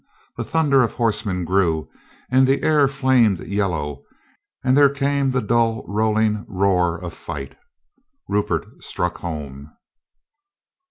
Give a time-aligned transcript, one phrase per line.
[0.35, 1.87] The thunder of horsemen grew
[2.31, 4.01] and the air flamed yellow,
[4.63, 7.55] and there came the dull rolling roar of fight.
[8.27, 9.71] Rupert struck home.